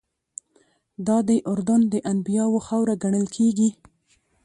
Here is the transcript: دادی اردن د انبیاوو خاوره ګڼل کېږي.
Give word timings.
دادی 1.07 1.37
اردن 1.51 1.81
د 1.93 1.95
انبیاوو 2.11 2.59
خاوره 2.67 2.93
ګڼل 3.03 3.25
کېږي. 3.35 3.69